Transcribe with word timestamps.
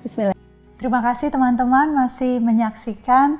Bismillah. 0.00 0.32
Terima 0.80 1.04
kasih 1.04 1.28
teman-teman 1.28 1.92
masih 1.92 2.40
menyaksikan 2.40 3.36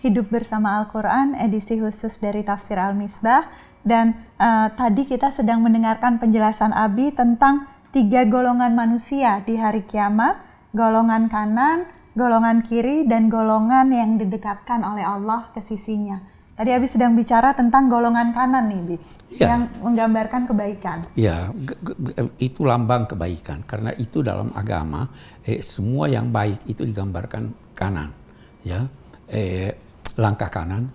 Hidup 0.00 0.32
Bersama 0.32 0.80
Al-Quran 0.80 1.36
edisi 1.36 1.76
khusus 1.76 2.16
dari 2.16 2.40
Tafsir 2.40 2.80
Al-Misbah. 2.80 3.44
Dan 3.84 4.16
uh, 4.40 4.72
tadi 4.72 5.04
kita 5.04 5.28
sedang 5.28 5.60
mendengarkan 5.60 6.16
penjelasan 6.16 6.72
Abi 6.72 7.12
tentang 7.12 7.68
tiga 7.92 8.24
golongan 8.24 8.72
manusia 8.72 9.44
di 9.44 9.60
hari 9.60 9.84
kiamat. 9.84 10.40
Golongan 10.72 11.28
kanan, 11.28 11.84
golongan 12.16 12.64
kiri, 12.64 13.04
dan 13.04 13.28
golongan 13.28 13.92
yang 13.92 14.16
didekatkan 14.16 14.80
oleh 14.80 15.04
Allah 15.04 15.52
ke 15.52 15.60
sisinya. 15.60 16.24
Tadi 16.56 16.72
Abi 16.72 16.88
sedang 16.88 17.12
bicara 17.12 17.52
tentang 17.52 17.92
golongan 17.92 18.32
kanan 18.32 18.72
nih, 18.72 18.80
Bi, 18.80 18.96
ya. 19.36 19.52
yang 19.52 19.62
menggambarkan 19.84 20.48
kebaikan. 20.48 21.04
Ya, 21.12 21.52
itu 22.40 22.64
lambang 22.64 23.04
kebaikan. 23.04 23.60
Karena 23.68 23.92
itu 24.00 24.24
dalam 24.24 24.48
agama 24.56 25.04
eh, 25.44 25.60
semua 25.60 26.08
yang 26.08 26.32
baik 26.32 26.64
itu 26.64 26.88
digambarkan 26.88 27.52
kanan, 27.76 28.08
ya, 28.64 28.88
eh, 29.28 29.76
langkah 30.16 30.48
kanan, 30.48 30.88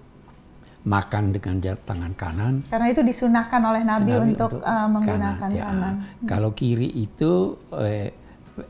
makan 0.81 1.29
dengan 1.29 1.61
tangan 1.61 2.13
kanan. 2.17 2.53
Karena 2.65 2.87
itu 2.89 3.05
disunahkan 3.05 3.61
oleh 3.61 3.85
Nabi, 3.85 4.17
Nabi 4.17 4.33
untuk, 4.33 4.57
untuk 4.57 4.65
uh, 4.65 4.89
menggunakan 4.89 5.45
kanan. 5.45 5.53
Ya. 5.53 5.63
kanan. 5.69 5.93
Kalau 6.25 6.57
kiri 6.57 6.89
itu 6.89 7.61
eh, 7.77 8.09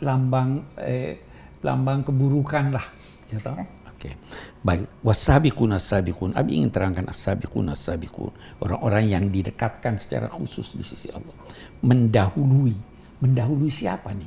lambang 0.04 0.76
eh, 0.76 1.24
lambang 1.64 2.04
keburukan 2.04 2.76
lah, 2.76 2.86
ya 3.32 3.40
toh. 3.40 3.56
Okay. 3.56 3.81
Oke. 4.02 4.18
Okay. 4.18 4.18
Baik, 4.66 4.90
wasabiqun 5.06 5.78
as-sabiqun. 5.78 6.34
Abi 6.34 6.58
ingin 6.58 6.74
terangkan 6.74 7.06
as-sabiqun 7.06 7.70
as-sabiqun. 7.70 8.34
Orang-orang 8.58 9.06
yang 9.06 9.30
didekatkan 9.30 10.02
secara 10.02 10.26
khusus 10.34 10.74
di 10.74 10.82
sisi 10.82 11.14
Allah. 11.14 11.38
Mendahului. 11.86 12.74
Mendahului 13.22 13.70
siapa 13.70 14.10
nih? 14.10 14.26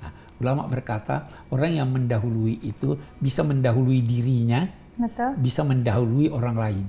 Nah, 0.00 0.12
ulama 0.40 0.64
berkata, 0.64 1.28
orang 1.52 1.76
yang 1.76 1.92
mendahului 1.92 2.64
itu 2.64 2.96
bisa 3.20 3.44
mendahului 3.44 4.00
dirinya, 4.00 4.64
Betul. 4.96 5.36
bisa 5.36 5.60
mendahului 5.60 6.32
orang 6.32 6.56
lain. 6.56 6.86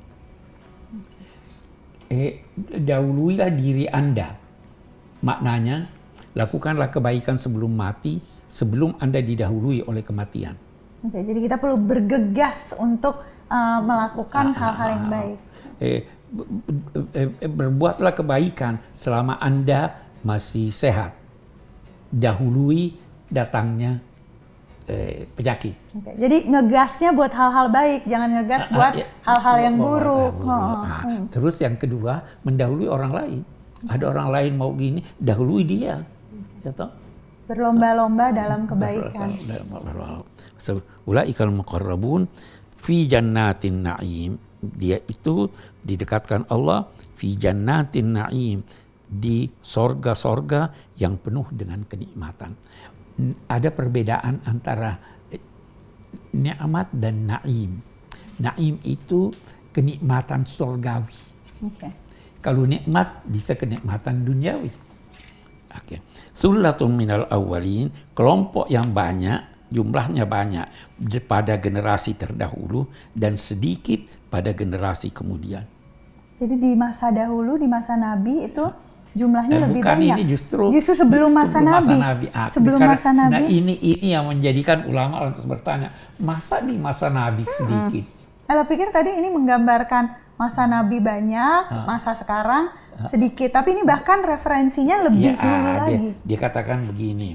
Eh, 2.08 2.40
dahuluilah 2.72 3.52
diri 3.52 3.92
Anda. 3.92 4.32
Maknanya, 5.20 5.92
lakukanlah 6.40 6.88
kebaikan 6.88 7.36
sebelum 7.36 7.76
mati, 7.76 8.24
sebelum 8.48 8.96
Anda 9.04 9.20
didahului 9.20 9.84
oleh 9.84 10.08
kematian. 10.08 10.72
Oke, 11.04 11.20
jadi 11.20 11.40
kita 11.44 11.56
perlu 11.60 11.76
bergegas 11.76 12.72
untuk 12.80 13.20
uh, 13.52 13.80
melakukan 13.84 14.56
ah, 14.56 14.56
hal-hal 14.56 14.88
uh, 14.88 14.94
yang 14.96 15.08
baik. 15.12 15.40
Eh, 15.84 16.00
eh, 17.12 17.30
berbuatlah 17.44 18.16
kebaikan 18.16 18.80
selama 18.96 19.36
Anda 19.36 20.00
masih 20.24 20.72
sehat. 20.72 21.12
Dahului 22.08 22.96
datangnya 23.28 24.00
eh, 24.88 25.28
penyakit. 25.36 25.76
Oke, 25.92 26.16
jadi 26.16 26.38
ngegasnya 26.48 27.12
buat 27.12 27.36
hal-hal 27.36 27.68
baik, 27.68 28.08
jangan 28.08 28.30
ngegas 28.40 28.64
uh, 28.70 28.74
buat 28.74 28.94
ya. 28.96 29.06
hal-hal 29.28 29.56
uh, 29.60 29.64
yang 29.68 29.76
buruk. 29.76 30.36
Uh, 30.40 30.48
nah, 30.48 31.04
hmm. 31.04 31.24
Terus 31.36 31.56
yang 31.60 31.76
kedua, 31.76 32.24
mendahului 32.48 32.88
orang 32.88 33.12
lain. 33.12 33.42
Ada 33.92 34.08
orang 34.08 34.30
lain 34.32 34.52
mau 34.56 34.72
gini, 34.72 35.04
dahului 35.20 35.64
dia. 35.68 36.00
Ya 36.64 36.72
toh? 36.72 37.03
Berlomba-lomba 37.54 38.34
dalam 38.34 38.66
kebaikan. 38.66 39.30
Ulaikal 41.06 41.54
muqarrabun 41.54 42.26
fi 42.82 43.06
jannatin 43.06 43.86
na'im. 43.86 44.42
Dia 44.58 44.98
itu 45.06 45.46
didekatkan 45.86 46.50
Allah 46.50 46.90
fi 47.14 47.38
jannatin 47.38 48.18
na'im 48.18 48.66
di 49.06 49.46
sorga-sorga 49.62 50.74
yang 50.98 51.22
penuh 51.22 51.46
dengan 51.54 51.86
kenikmatan. 51.86 52.58
Ada 53.46 53.70
perbedaan 53.70 54.42
antara 54.50 54.98
nikmat 56.34 56.90
dan 56.90 57.30
naim. 57.30 57.78
Naim 58.42 58.82
itu 58.82 59.30
kenikmatan 59.70 60.50
sorgawi. 60.50 61.14
Okay. 61.62 61.94
Kalau 62.42 62.66
nikmat 62.66 63.22
bisa 63.30 63.54
kenikmatan 63.54 64.26
duniawi. 64.26 64.74
Oke. 65.74 65.98
Okay. 65.98 66.00
Sulatun 66.34 66.94
minal 66.94 67.26
awalin, 67.30 67.90
kelompok 68.14 68.70
yang 68.70 68.94
banyak, 68.94 69.70
jumlahnya 69.74 70.30
banyak 70.30 70.68
pada 71.26 71.58
generasi 71.58 72.14
terdahulu 72.14 72.86
dan 73.18 73.34
sedikit 73.34 74.06
pada 74.30 74.54
generasi 74.54 75.10
kemudian. 75.10 75.66
Jadi 76.38 76.56
di 76.60 76.72
masa 76.78 77.10
dahulu, 77.10 77.58
di 77.58 77.66
masa 77.66 77.98
Nabi 77.98 78.46
itu 78.46 78.66
jumlahnya 79.14 79.58
eh, 79.58 79.64
lebih 79.70 79.82
bukan 79.86 79.94
banyak. 79.94 80.16
ini 80.18 80.24
justru 80.26 80.74
justru 80.74 80.94
sebelum 81.06 81.30
masa 81.30 81.62
sebelum 81.62 81.70
Nabi. 81.70 81.86
Masa 81.86 81.96
Nabi. 82.02 82.26
Ah, 82.34 82.50
sebelum 82.50 82.80
karena, 82.82 82.94
masa 82.98 83.10
Nabi. 83.14 83.34
Nah 83.34 83.42
ini 83.46 83.76
ini 83.78 84.08
yang 84.14 84.26
menjadikan 84.26 84.78
ulama 84.90 85.22
lantas 85.22 85.46
bertanya, 85.46 85.90
masa 86.18 86.62
di 86.66 86.76
masa 86.78 87.14
Nabi 87.14 87.46
sedikit? 87.50 88.06
Hmm. 88.06 88.22
Kalau 88.50 88.64
pikir 88.68 88.90
tadi 88.90 89.14
ini 89.14 89.30
menggambarkan 89.30 90.04
masa 90.36 90.66
Nabi 90.66 90.98
banyak, 90.98 91.60
hmm. 91.70 91.86
masa 91.86 92.18
sekarang 92.18 92.74
sedikit, 93.10 93.50
tapi 93.50 93.76
ini 93.78 93.84
bahkan 93.84 94.22
referensinya 94.22 95.10
lebih 95.10 95.34
ya, 95.34 95.40
dulu 95.40 95.58
dia, 95.58 95.74
lagi. 95.74 95.96
Dia 96.24 96.38
katakan 96.38 96.80
begini, 96.90 97.30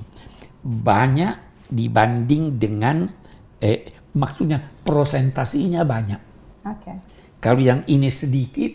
banyak 0.63 1.35
dibanding 1.69 2.57
dengan, 2.57 3.11
eh, 3.61 3.93
maksudnya 4.17 4.63
prosentasinya 4.83 5.83
banyak. 5.85 6.21
Okay. 6.65 6.97
Kalau 7.39 7.61
yang 7.63 7.87
ini 7.87 8.11
sedikit, 8.11 8.73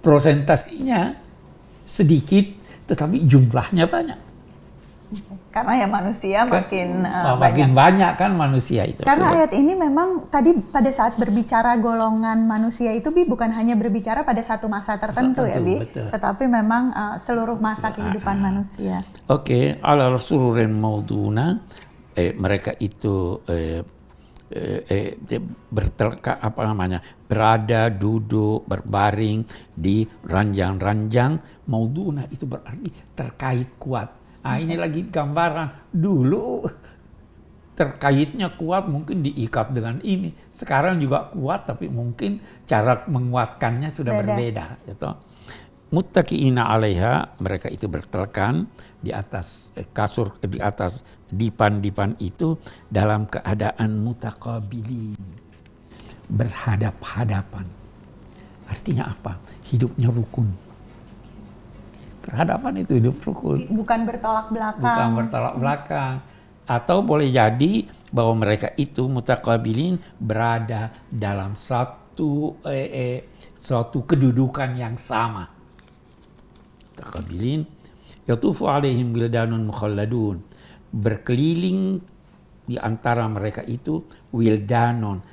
prosentasinya 0.00 1.12
sedikit, 1.84 2.46
tetapi 2.88 3.24
jumlahnya 3.24 3.84
banyak. 3.88 4.27
Karena 5.48 5.72
ya 5.80 5.86
manusia 5.88 6.44
makin 6.44 7.02
uh, 7.02 7.34
makin 7.40 7.72
banyak. 7.72 7.78
banyak 7.78 8.12
kan 8.20 8.30
manusia 8.36 8.82
itu. 8.84 9.00
Karena 9.00 9.40
ayat 9.40 9.52
ini 9.56 9.72
memang 9.72 10.28
tadi 10.28 10.52
pada 10.58 10.90
saat 10.92 11.16
berbicara 11.16 11.80
golongan 11.80 12.44
manusia 12.44 12.92
itu 12.92 13.08
bi 13.08 13.24
bukan 13.24 13.50
hanya 13.56 13.74
berbicara 13.74 14.22
pada 14.22 14.44
satu 14.44 14.68
masa 14.68 15.00
tertentu 15.00 15.48
masa 15.48 15.54
ya 15.56 15.60
bi, 15.64 15.80
betul. 15.80 16.12
tetapi 16.12 16.44
memang 16.46 16.92
uh, 16.92 17.16
seluruh 17.22 17.56
masa 17.56 17.90
kehidupan 17.96 18.36
uh, 18.38 18.42
manusia. 18.52 19.00
Oke, 19.32 19.78
okay. 19.78 19.84
ala 19.84 20.12
sururin 20.20 20.72
mauduna 20.76 21.58
eh, 22.18 22.34
mereka 22.34 22.74
itu 22.82 23.46
eh, 23.46 23.80
eh, 24.50 24.80
eh, 25.14 25.42
bertelka 25.70 26.42
apa 26.42 26.60
namanya 26.66 26.98
berada 27.28 27.92
duduk 27.92 28.66
berbaring 28.66 29.46
di 29.70 30.02
ranjang-ranjang 30.26 31.64
mauduna 31.70 32.26
itu 32.32 32.48
berarti 32.48 32.90
terkait 33.14 33.78
kuat 33.78 34.17
Nah 34.42 34.56
ini 34.56 34.74
lagi 34.78 35.06
gambaran 35.10 35.90
dulu 35.90 36.62
terkaitnya 37.78 38.58
kuat 38.58 38.90
mungkin 38.90 39.22
diikat 39.22 39.70
dengan 39.70 40.02
ini. 40.02 40.34
Sekarang 40.50 40.98
juga 40.98 41.30
kuat 41.30 41.70
tapi 41.70 41.86
mungkin 41.86 42.42
cara 42.66 43.06
menguatkannya 43.06 43.86
sudah 43.86 44.12
Beda. 44.18 44.22
berbeda. 44.26 44.66
Gitu. 44.82 45.10
Muttaqiina 45.88 46.68
alaiha 46.68 47.38
mereka 47.40 47.72
itu 47.72 47.88
bertelekan 47.88 48.68
di 49.00 49.08
atas 49.08 49.72
eh, 49.78 49.88
kasur 49.88 50.36
eh, 50.44 50.50
di 50.50 50.60
atas 50.60 51.06
dipan-dipan 51.32 52.18
itu 52.20 52.60
dalam 52.92 53.24
keadaan 53.24 54.02
mutakabilin 54.02 55.16
berhadap-hadapan. 56.28 57.64
Artinya 58.68 59.08
apa? 59.08 59.40
Hidupnya 59.64 60.12
rukun 60.12 60.67
Berhadapan 62.28 62.84
itu 62.84 62.92
hidup 63.00 63.16
rukun. 63.24 63.64
Bukan 63.72 64.04
bertolak 64.04 64.52
belakang. 64.52 64.84
Bukan 64.84 65.08
bertolak 65.16 65.54
belakang. 65.56 66.14
Atau 66.68 67.00
boleh 67.00 67.32
jadi 67.32 67.88
bahwa 68.12 68.44
mereka 68.44 68.76
itu 68.76 69.08
mutakabilin 69.08 69.96
berada 70.20 70.92
dalam 71.08 71.56
satu 71.56 72.60
eh, 72.68 72.88
eh, 72.92 73.18
suatu 73.56 74.04
kedudukan 74.04 74.76
yang 74.76 75.00
sama. 75.00 75.48
Mutakabilin 76.92 77.64
yatufu 78.28 78.68
alaihim 78.68 79.16
bildanun 79.16 79.64
mukhalladun. 79.64 80.44
Berkeliling 80.92 82.04
di 82.68 82.76
antara 82.76 83.24
mereka 83.24 83.64
itu 83.64 84.04
wildanon 84.36 85.24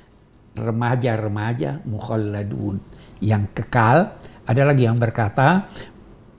remaja-remaja 0.56 1.84
mukhalladun 1.84 2.80
yang 3.20 3.52
kekal. 3.52 4.16
Ada 4.48 4.62
lagi 4.64 4.88
yang 4.88 4.96
berkata 4.96 5.68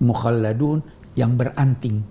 mukhalladun 0.02 0.82
yang 1.18 1.34
beranting. 1.34 2.06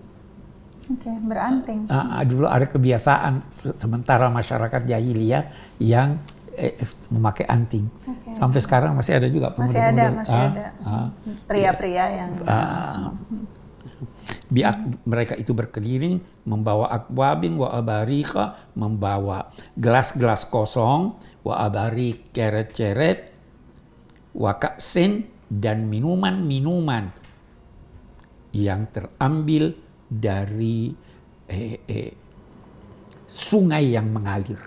Oke, 0.86 1.02
okay, 1.02 1.16
beranting. 1.18 1.90
Uh, 1.90 2.22
dulu 2.22 2.46
ada 2.46 2.66
kebiasaan 2.70 3.42
sementara 3.74 4.30
masyarakat 4.30 4.86
jahiliyah 4.86 5.50
yang 5.82 6.22
eh, 6.54 6.78
memakai 7.10 7.42
anting. 7.50 7.90
Okay. 8.02 8.38
Sampai 8.38 8.62
sekarang 8.62 8.94
masih 8.94 9.18
ada 9.18 9.26
juga 9.26 9.50
pemuda 9.50 9.66
Masih 9.66 9.82
ada, 9.82 10.06
masih 10.14 10.38
uh, 10.38 10.46
ada. 10.46 10.66
Pria-pria 11.50 12.04
uh, 12.06 12.08
yang 12.14 12.30
uh, 12.46 13.10
biak 14.46 15.06
mereka 15.10 15.34
itu 15.34 15.50
berkeliling 15.50 16.22
membawa 16.46 16.86
akwabin 16.94 17.58
wa 17.58 17.74
abarika 17.74 18.70
membawa 18.78 19.50
gelas-gelas 19.74 20.46
kosong 20.46 21.18
wa 21.42 21.66
abarik 21.66 22.30
ceret-ceret 22.30 23.34
wa 24.38 24.54
kaksin 24.54 25.26
dan 25.50 25.90
minuman-minuman 25.90 27.10
yang 28.56 28.88
terambil 28.88 29.76
dari 30.08 30.96
eh, 31.50 31.76
eh, 31.84 32.12
sungai 33.28 33.92
yang 33.92 34.08
mengalir. 34.08 34.58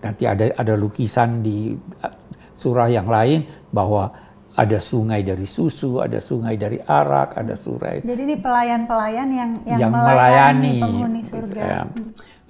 Nanti 0.00 0.24
ada 0.24 0.50
ada 0.56 0.74
lukisan 0.74 1.44
di 1.44 1.76
uh, 1.76 2.14
surah 2.56 2.88
yang 2.88 3.06
lain 3.06 3.44
bahwa 3.70 4.10
ada 4.52 4.76
sungai 4.76 5.24
dari 5.24 5.48
susu, 5.48 6.00
ada 6.02 6.20
sungai 6.20 6.60
dari 6.60 6.76
arak, 6.76 7.40
ada 7.40 7.56
sungai. 7.56 8.04
Jadi 8.04 8.20
ini 8.20 8.36
pelayan-pelayan 8.36 9.28
yang 9.32 9.50
yang, 9.64 9.80
yang 9.88 9.92
melayani, 9.92 10.12
melayani 10.12 10.74
penghuni 10.82 11.22
surga. 11.24 11.60
Ya. 11.60 11.80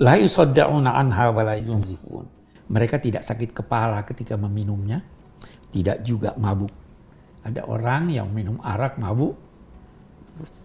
La 0.03 0.15
yusaddauna 0.19 0.99
anha 0.99 1.31
wa 1.31 1.43
la 1.47 1.55
yunzifun. 1.59 2.27
Mereka 2.73 2.99
tidak 2.99 3.23
sakit 3.23 3.53
kepala 3.53 4.03
ketika 4.03 4.35
meminumnya, 4.35 5.05
tidak 5.71 6.03
juga 6.03 6.35
mabuk. 6.41 6.73
Ada 7.43 7.67
orang 7.67 8.11
yang 8.11 8.31
minum 8.31 8.59
arak 8.63 8.99
mabuk, 8.99 9.39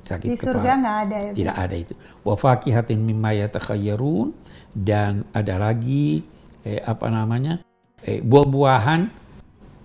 sakit 0.02 0.28
Di 0.32 0.38
kepala. 0.40 0.46
surga 0.48 0.72
nggak 0.80 0.98
ada 1.06 1.18
ya. 1.20 1.32
Tidak 1.36 1.56
ada 1.56 1.76
itu. 1.76 1.94
Wa 2.24 2.34
fakihatin 2.34 3.00
mimma 3.04 3.36
yatakhayyarun 3.46 4.32
dan 4.72 5.28
ada 5.36 5.60
lagi 5.60 6.24
eh, 6.64 6.80
apa 6.82 7.12
namanya? 7.12 7.60
Eh, 8.02 8.24
buah-buahan 8.24 9.02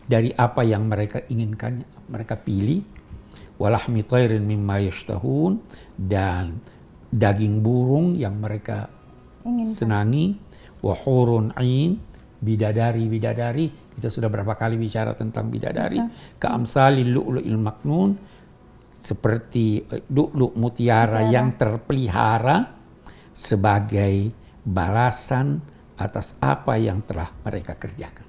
dari 0.06 0.30
apa 0.36 0.62
yang 0.62 0.86
mereka 0.86 1.24
inginkan, 1.26 1.82
mereka 2.08 2.36
pilih. 2.38 2.84
Walahmi 3.58 4.02
tairin 4.02 4.42
mimma 4.42 4.82
yashtahun 4.82 5.62
dan 5.94 6.58
daging 7.12 7.62
burung 7.62 8.18
yang 8.18 8.38
mereka 8.38 8.90
Inginkan. 9.46 9.74
senangi. 9.76 10.26
Wa 10.82 10.98
hurun 10.98 11.54
ain 11.54 11.94
bidadari-bidadari. 12.42 13.70
Kita 13.94 14.08
sudah 14.10 14.26
berapa 14.26 14.58
kali 14.58 14.74
bicara 14.74 15.14
tentang 15.14 15.46
bidadari. 15.46 16.00
Ka'amsalil 16.42 17.06
lu'lu'il 17.12 17.54
maknun 17.60 18.18
seperti 19.02 19.82
eh, 19.82 20.06
lu'lu' 20.14 20.54
mutiara 20.54 21.26
yang 21.26 21.58
terpelihara 21.58 22.70
sebagai 23.34 24.30
balasan 24.62 25.58
atas 25.98 26.38
apa 26.38 26.78
yang 26.78 27.02
telah 27.02 27.26
mereka 27.42 27.74
kerjakan. 27.74 28.26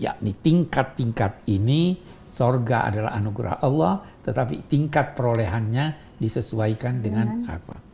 Yakni 0.00 0.34
tingkat-tingkat 0.42 1.46
ini 1.46 2.02
sorga 2.26 2.90
adalah 2.90 3.14
anugerah 3.14 3.62
Allah, 3.62 4.02
tetapi 4.26 4.66
tingkat 4.66 5.14
perolehannya 5.14 6.18
disesuaikan 6.18 6.98
dengan 6.98 7.46
apa? 7.46 7.89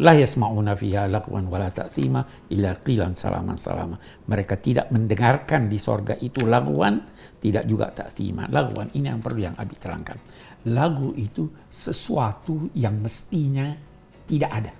La 0.00 0.16
yasma'una 0.16 0.72
fiha 0.72 1.04
laqwan 1.04 1.52
wala 1.52 1.68
ta'thima 1.68 2.24
illa 2.48 2.72
qilan 2.80 3.12
salaman 3.12 3.60
salama. 3.60 4.00
Mereka 4.00 4.56
tidak 4.56 4.88
mendengarkan 4.88 5.68
di 5.68 5.76
sorga 5.76 6.16
itu 6.16 6.48
laguan, 6.48 7.04
tidak 7.36 7.68
juga 7.68 7.92
ta'thima. 7.92 8.48
Laguan 8.48 8.88
ini 8.96 9.12
yang 9.12 9.20
perlu 9.20 9.40
yang 9.44 9.56
Abi 9.60 9.76
terangkan. 9.76 10.16
Lagu 10.72 11.12
itu 11.12 11.50
sesuatu 11.68 12.72
yang 12.72 12.96
mestinya 13.04 13.68
tidak 14.24 14.50
ada. 14.50 14.72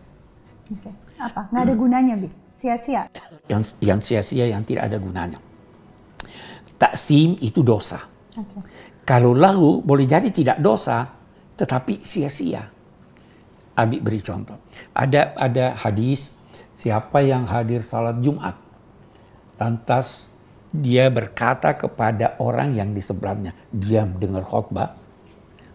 Oke. 0.73 0.91
Apa? 1.21 1.53
Nggak 1.53 1.63
ada 1.69 1.75
gunanya, 1.77 2.15
Bi? 2.17 2.29
Sia-sia. 2.57 3.11
Yang 3.53 3.77
yang 3.85 4.01
sia-sia 4.01 4.49
yang 4.49 4.65
tidak 4.65 4.89
ada 4.89 4.97
gunanya. 4.97 5.39
Ta'thim 6.81 7.37
itu 7.45 7.61
dosa. 7.61 8.01
Oke. 8.39 8.65
Kalau 9.03 9.35
lagu 9.35 9.83
boleh 9.83 10.07
jadi 10.07 10.31
tidak 10.31 10.63
dosa, 10.63 11.05
tetapi 11.59 12.07
sia-sia. 12.07 12.65
Abi 13.73 14.05
beri 14.05 14.21
contoh. 14.21 14.61
Ada 14.93 15.33
ada 15.37 15.73
hadis 15.81 16.43
siapa 16.77 17.23
yang 17.23 17.47
hadir 17.47 17.87
salat 17.87 18.19
Jumat, 18.21 18.59
lantas 19.57 20.33
dia 20.73 21.13
berkata 21.13 21.77
kepada 21.77 22.35
orang 22.41 22.73
yang 22.73 22.97
di 22.97 23.05
sebelahnya, 23.05 23.53
diam 23.69 24.17
dengar 24.17 24.43
khutbah, 24.43 24.97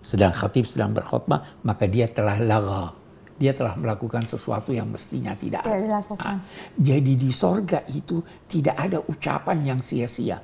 sedang 0.01 0.33
khatib 0.33 0.65
sedang 0.65 0.91
berkhutbah, 0.91 1.61
maka 1.61 1.85
dia 1.85 2.09
telah 2.09 2.41
laga. 2.41 2.97
Dia 3.37 3.53
telah 3.53 3.77
melakukan 3.77 4.25
sesuatu 4.25 4.73
yang 4.73 4.89
mestinya 4.89 5.37
tidak 5.37 5.61
ada. 5.61 5.77
dilakukan. 5.77 6.25
Ah, 6.25 6.41
jadi 6.73 7.13
di 7.13 7.29
sorga 7.29 7.85
itu 7.85 8.25
tidak 8.49 8.73
ada 8.73 8.97
ucapan 9.05 9.57
yang 9.61 9.79
sia-sia. 9.85 10.41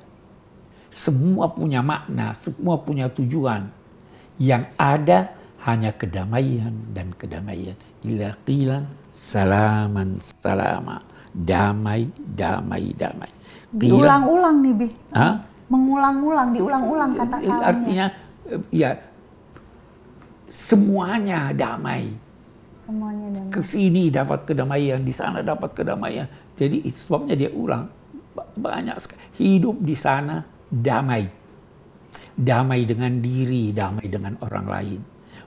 Semua 0.94 1.50
punya 1.50 1.82
makna, 1.82 2.38
semua 2.38 2.78
punya 2.78 3.10
tujuan. 3.10 3.66
Yang 4.38 4.70
ada 4.78 5.34
hanya 5.64 5.90
kedamaian 5.96 6.72
dan 6.92 7.12
kedamaian. 7.16 7.74
Ila 8.04 8.36
qilan 8.44 8.84
salaman 9.10 10.20
salama. 10.20 11.00
Damai, 11.34 12.06
damai, 12.14 12.94
damai. 12.94 13.30
Diulang-ulang 13.74 14.62
nih, 14.62 14.74
Bi. 14.76 14.88
Hah? 15.10 15.34
Mengulang-ulang, 15.66 16.54
diulang-ulang 16.54 17.10
kata 17.18 17.36
Eh, 17.42 17.48
salamnya. 17.50 17.66
Artinya, 17.66 18.06
ya 18.70 18.90
semuanya 20.46 21.50
damai. 21.50 22.12
Semuanya 22.84 23.26
damai. 23.34 23.50
Ke 23.50 23.60
sini 23.66 24.12
dapat 24.14 24.46
kedamaian, 24.46 25.00
di 25.02 25.10
sana 25.10 25.42
dapat 25.42 25.74
kedamaian. 25.74 26.28
Jadi 26.54 26.86
itu 26.86 26.94
sebabnya 26.94 27.34
dia 27.34 27.50
ulang. 27.50 27.90
Ba- 28.36 28.46
Banyak 28.54 28.94
sekali. 29.02 29.18
Hidup 29.40 29.82
di 29.82 29.96
sana 29.98 30.44
damai. 30.70 31.26
Damai 32.34 32.86
dengan 32.86 33.10
diri, 33.18 33.74
damai 33.74 34.06
dengan 34.06 34.38
orang 34.38 34.66
lain. 34.70 35.00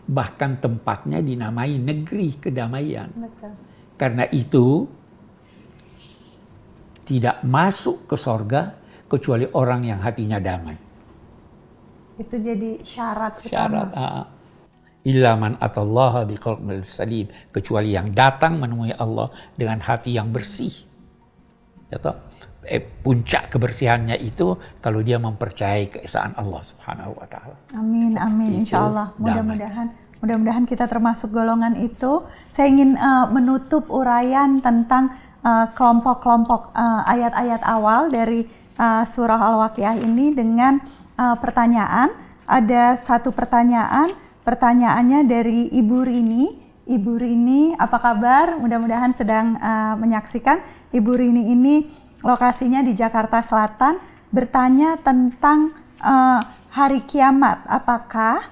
Bahkan 0.08 0.64
tempatnya 0.64 1.20
dinamai 1.20 1.76
negeri 1.78 2.40
kedamaian. 2.40 3.12
Betul. 3.12 3.52
Karena 4.00 4.24
itu 4.32 4.88
tidak 7.08 7.44
masuk 7.44 8.08
ke 8.08 8.16
sorga 8.16 8.76
kecuali 9.08 9.48
orang 9.56 9.82
yang 9.84 10.00
hatinya 10.04 10.40
damai. 10.40 10.76
Itu 12.20 12.36
jadi 12.40 12.84
syarat 12.84 13.40
utama. 13.40 13.52
syarat 13.52 13.90
ah. 13.96 14.26
illa 15.08 15.32
man 15.40 15.56
atallaha 15.62 16.28
biqalbin 16.28 16.84
salim 16.84 17.32
kecuali 17.54 17.96
yang 17.96 18.12
datang 18.12 18.60
menemui 18.60 18.92
Allah 18.98 19.32
dengan 19.56 19.80
hati 19.80 20.18
yang 20.18 20.34
bersih 20.34 20.74
ya 21.92 21.98
toh? 22.02 22.16
Eh, 22.68 22.84
puncak 22.84 23.48
kebersihannya 23.50 24.20
itu 24.20 24.54
kalau 24.78 25.00
dia 25.00 25.18
mempercayai 25.18 25.88
keesaan 25.88 26.36
Allah 26.36 26.62
Subhanahu 26.62 27.16
wa 27.16 27.26
taala 27.26 27.56
Amin, 27.74 28.20
amin, 28.20 28.52
Itu 28.52 28.60
insya 28.68 28.84
Allah. 28.84 29.08
damai. 29.16 29.24
Mudah-mudahan, 29.24 29.88
mudah-mudahan 30.20 30.64
kita 30.68 30.86
termasuk 30.86 31.32
golongan 31.32 31.80
itu. 31.80 32.28
Saya 32.52 32.68
ingin 32.68 32.94
eh, 32.94 33.26
menutup 33.32 33.88
uraian 33.88 34.60
tentang 34.60 35.16
eh, 35.42 35.68
kelompok-kelompok 35.74 36.76
eh, 36.76 37.12
ayat-ayat 37.16 37.62
awal 37.64 38.12
dari 38.12 38.44
eh, 38.76 39.04
surah 39.08 39.40
Al-Waqiah 39.40 39.98
ini 39.98 40.36
dengan 40.36 40.78
eh, 41.16 41.36
pertanyaan. 41.40 42.12
Ada 42.48 42.96
satu 42.96 43.36
pertanyaan, 43.36 44.08
pertanyaannya 44.44 45.28
dari 45.28 45.68
Ibu 45.72 45.98
Rini. 46.08 46.46
Ibu 46.88 47.20
Rini, 47.20 47.76
apa 47.76 48.00
kabar? 48.00 48.56
Mudah-mudahan 48.56 49.12
sedang 49.12 49.60
eh, 49.60 49.96
menyaksikan. 50.00 50.64
Ibu 50.96 51.12
Rini 51.12 51.52
ini 51.52 52.07
lokasinya 52.22 52.82
di 52.82 52.98
Jakarta 52.98 53.42
Selatan 53.42 54.02
bertanya 54.34 54.98
tentang 55.02 55.74
eh, 56.02 56.42
hari 56.74 57.02
kiamat. 57.06 57.66
Apakah 57.66 58.44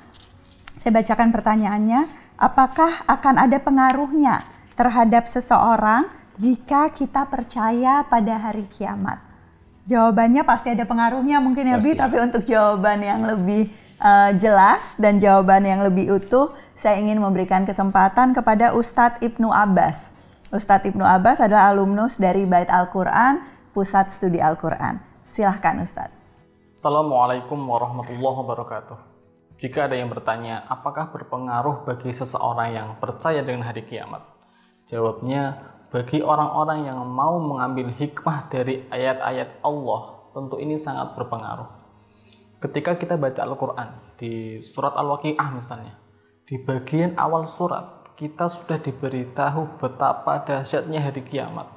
saya 0.75 0.91
bacakan 1.01 1.31
pertanyaannya, 1.31 2.05
apakah 2.35 3.05
akan 3.07 3.35
ada 3.41 3.57
pengaruhnya 3.61 4.43
terhadap 4.75 5.25
seseorang 5.29 6.09
jika 6.35 6.91
kita 6.91 7.25
percaya 7.31 8.03
pada 8.05 8.35
hari 8.37 8.67
kiamat? 8.67 9.23
Jawabannya 9.85 10.41
pasti 10.41 10.73
ada 10.73 10.81
pengaruhnya 10.89 11.37
mungkin 11.37 11.69
ya 11.69 11.77
Bi, 11.77 11.93
tapi 11.93 12.17
untuk 12.17 12.41
jawaban 12.41 13.05
yang 13.05 13.21
lebih 13.21 13.69
eh, 14.01 14.31
jelas 14.41 14.97
dan 14.97 15.21
jawaban 15.21 15.61
yang 15.61 15.85
lebih 15.85 16.09
utuh, 16.17 16.51
saya 16.73 16.97
ingin 16.97 17.21
memberikan 17.21 17.63
kesempatan 17.63 18.33
kepada 18.33 18.73
Ustadz 18.73 19.21
Ibnu 19.21 19.53
Abbas. 19.53 20.09
Ustadz 20.49 20.89
Ibnu 20.89 21.05
Abbas 21.05 21.37
adalah 21.37 21.69
alumnus 21.69 22.17
dari 22.17 22.49
Bait 22.49 22.69
Al-Quran, 22.69 23.54
Pusat 23.75 24.07
Studi 24.07 24.39
Al-Quran. 24.39 25.03
Silahkan 25.27 25.75
Ustadz. 25.83 26.15
Assalamualaikum 26.79 27.59
warahmatullahi 27.59 28.37
wabarakatuh. 28.39 28.95
Jika 29.59 29.91
ada 29.91 29.99
yang 29.99 30.07
bertanya, 30.07 30.63
apakah 30.71 31.11
berpengaruh 31.11 31.83
bagi 31.83 32.15
seseorang 32.15 32.71
yang 32.71 32.95
percaya 33.03 33.43
dengan 33.43 33.67
hari 33.67 33.83
kiamat? 33.83 34.23
Jawabnya, 34.87 35.75
bagi 35.91 36.23
orang-orang 36.23 36.87
yang 36.87 37.03
mau 37.03 37.35
mengambil 37.35 37.91
hikmah 37.91 38.47
dari 38.47 38.87
ayat-ayat 38.87 39.59
Allah, 39.59 40.23
tentu 40.31 40.55
ini 40.55 40.79
sangat 40.79 41.11
berpengaruh. 41.19 41.67
Ketika 42.63 42.95
kita 42.95 43.19
baca 43.19 43.43
Al-Quran 43.43 43.89
di 44.15 44.63
surat 44.63 44.95
Al-Waqi'ah 44.95 45.51
misalnya, 45.51 45.99
di 46.47 46.63
bagian 46.63 47.19
awal 47.19 47.43
surat, 47.43 48.15
kita 48.15 48.47
sudah 48.47 48.79
diberitahu 48.79 49.83
betapa 49.83 50.47
dahsyatnya 50.47 51.11
hari 51.11 51.27
kiamat 51.27 51.75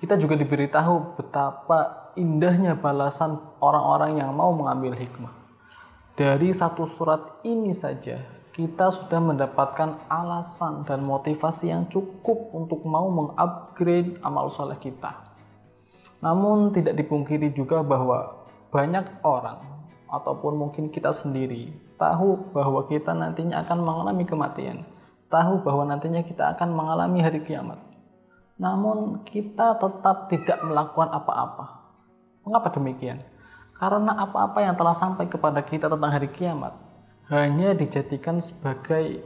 kita 0.00 0.16
juga 0.16 0.32
diberitahu 0.32 1.20
betapa 1.20 2.08
indahnya 2.16 2.72
balasan 2.72 3.36
orang-orang 3.60 4.16
yang 4.16 4.32
mau 4.32 4.48
mengambil 4.56 4.96
hikmah. 4.96 5.30
Dari 6.16 6.50
satu 6.56 6.88
surat 6.88 7.44
ini 7.44 7.76
saja, 7.76 8.24
kita 8.56 8.88
sudah 8.88 9.20
mendapatkan 9.20 10.00
alasan 10.08 10.88
dan 10.88 11.04
motivasi 11.04 11.68
yang 11.68 11.84
cukup 11.92 12.48
untuk 12.56 12.80
mau 12.88 13.12
mengupgrade 13.12 14.16
amal 14.24 14.48
soleh 14.48 14.76
kita. 14.80 15.36
Namun 16.24 16.72
tidak 16.72 16.96
dipungkiri 16.96 17.52
juga 17.52 17.84
bahwa 17.84 18.48
banyak 18.72 19.20
orang 19.20 19.64
ataupun 20.08 20.56
mungkin 20.56 20.88
kita 20.88 21.12
sendiri 21.12 21.72
tahu 22.00 22.52
bahwa 22.56 22.88
kita 22.88 23.12
nantinya 23.12 23.60
akan 23.64 23.78
mengalami 23.84 24.24
kematian, 24.24 24.84
tahu 25.28 25.60
bahwa 25.60 25.84
nantinya 25.92 26.24
kita 26.24 26.56
akan 26.56 26.72
mengalami 26.72 27.20
hari 27.20 27.44
kiamat. 27.44 27.89
Namun 28.60 29.24
kita 29.24 29.80
tetap 29.80 30.28
tidak 30.28 30.60
melakukan 30.60 31.08
apa-apa. 31.08 31.80
Mengapa 32.44 32.68
demikian? 32.76 33.24
Karena 33.72 34.12
apa-apa 34.12 34.60
yang 34.60 34.76
telah 34.76 34.92
sampai 34.92 35.24
kepada 35.32 35.64
kita 35.64 35.88
tentang 35.88 36.12
hari 36.12 36.28
kiamat 36.28 36.76
hanya 37.32 37.72
dijadikan 37.72 38.36
sebagai 38.36 39.24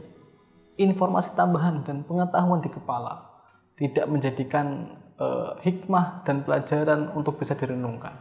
informasi 0.79 1.35
tambahan 1.35 1.83
dan 1.83 2.07
pengetahuan 2.07 2.63
di 2.63 2.71
kepala, 2.71 3.27
tidak 3.75 4.07
menjadikan 4.07 4.95
uh, 5.19 5.59
hikmah 5.59 6.23
dan 6.23 6.47
pelajaran 6.47 7.11
untuk 7.11 7.35
bisa 7.35 7.59
direnungkan. 7.59 8.15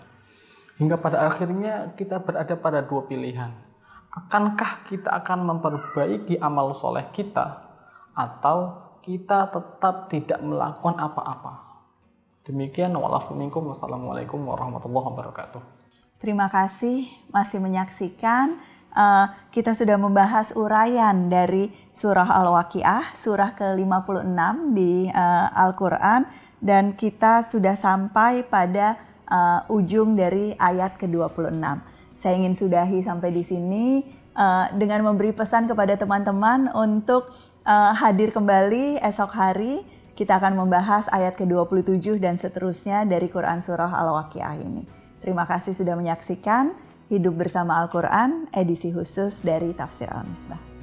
Hingga 0.83 0.99
pada 0.99 1.31
akhirnya 1.31 1.95
kita 1.95 2.19
berada 2.19 2.59
pada 2.59 2.83
dua 2.83 3.07
pilihan. 3.07 3.55
Akankah 4.11 4.83
kita 4.87 5.15
akan 5.23 5.47
memperbaiki 5.47 6.43
amal 6.43 6.75
soleh 6.75 7.07
kita 7.15 7.63
atau 8.15 8.83
kita 9.05 9.53
tetap 9.53 10.09
tidak 10.09 10.41
melakukan 10.41 10.97
apa-apa? 10.97 11.61
Demikian 12.49 12.97
Wassalamualaikum 12.97 14.41
warahmatullahi 14.41 15.07
wabarakatuh. 15.13 15.61
Terima 16.17 16.49
kasih 16.49 17.05
masih 17.29 17.61
menyaksikan. 17.61 18.57
Uh, 18.95 19.27
kita 19.51 19.77
sudah 19.77 20.01
membahas 20.01 20.57
uraian 20.57 21.29
dari 21.29 21.69
surah 21.93 22.31
Al-Waqiah, 22.31 23.13
surah 23.13 23.53
ke-56 23.53 24.41
di 24.73 25.13
uh, 25.13 25.49
Al-Quran. 25.53 26.25
Dan 26.65 26.97
kita 26.97 27.45
sudah 27.45 27.77
sampai 27.77 28.49
pada 28.49 28.97
uh, 29.29 29.69
ujung 29.69 30.17
dari 30.17 30.57
ayat 30.57 30.97
ke-26. 30.97 31.61
Saya 32.17 32.41
ingin 32.41 32.57
sudahi 32.57 33.05
sampai 33.05 33.35
di 33.37 33.45
sini 33.45 34.01
uh, 34.33 34.73
dengan 34.73 35.05
memberi 35.13 35.37
pesan 35.37 35.69
kepada 35.69 35.99
teman-teman 35.99 36.73
untuk 36.73 37.29
uh, 37.65 37.93
hadir 37.97 38.31
kembali 38.31 39.01
esok 39.01 39.33
hari. 39.35 39.83
Kita 40.15 40.39
akan 40.39 40.55
membahas 40.55 41.11
ayat 41.11 41.35
ke-27 41.35 42.23
dan 42.23 42.39
seterusnya 42.39 43.03
dari 43.03 43.27
Quran 43.27 43.59
Surah 43.59 43.91
Al-Waqiah 43.91 44.63
ini. 44.63 44.87
Terima 45.19 45.43
kasih 45.43 45.75
sudah 45.75 45.99
menyaksikan 45.99 46.71
Hidup 47.11 47.35
Bersama 47.35 47.83
Al-Quran, 47.83 48.47
edisi 48.55 48.95
khusus 48.95 49.43
dari 49.43 49.75
Tafsir 49.75 50.07
Al-Misbah. 50.15 50.74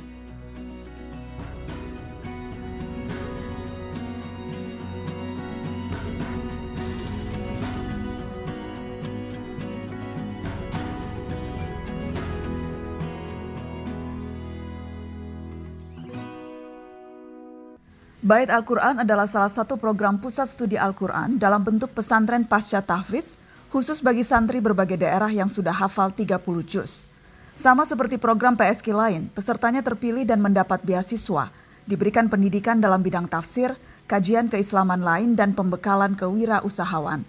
Bait 18.31 18.47
Al-Quran 18.47 19.03
adalah 19.03 19.27
salah 19.27 19.51
satu 19.51 19.75
program 19.75 20.15
pusat 20.15 20.47
studi 20.47 20.79
Al-Quran 20.79 21.35
dalam 21.35 21.67
bentuk 21.67 21.91
pesantren 21.91 22.47
pasca 22.47 22.79
tahfiz 22.79 23.35
khusus 23.67 23.99
bagi 23.99 24.23
santri 24.23 24.63
berbagai 24.63 25.03
daerah 25.03 25.27
yang 25.27 25.51
sudah 25.51 25.75
hafal 25.75 26.15
30 26.15 26.39
juz. 26.63 27.11
Sama 27.59 27.83
seperti 27.83 28.15
program 28.15 28.55
PSK 28.55 28.95
lain, 28.95 29.27
pesertanya 29.35 29.83
terpilih 29.83 30.23
dan 30.23 30.39
mendapat 30.39 30.79
beasiswa, 30.79 31.51
diberikan 31.83 32.31
pendidikan 32.31 32.79
dalam 32.79 33.03
bidang 33.03 33.27
tafsir, 33.27 33.75
kajian 34.07 34.47
keislaman 34.47 35.03
lain, 35.03 35.35
dan 35.35 35.51
pembekalan 35.51 36.15
kewirausahawan. 36.15 37.27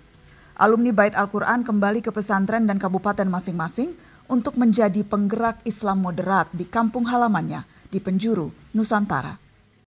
Alumni 0.54 0.94
Bait 0.94 1.18
Al-Quran 1.18 1.66
kembali 1.66 1.98
ke 1.98 2.14
pesantren 2.14 2.62
dan 2.70 2.78
kabupaten 2.78 3.26
masing-masing 3.26 3.90
untuk 4.30 4.54
menjadi 4.54 5.02
penggerak 5.02 5.66
Islam 5.66 5.98
moderat 5.98 6.46
di 6.54 6.62
kampung 6.62 7.10
halamannya 7.10 7.66
di 7.90 7.98
penjuru 7.98 8.54
Nusantara. 8.70 9.41